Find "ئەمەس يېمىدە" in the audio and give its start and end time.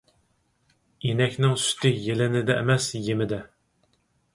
2.59-3.45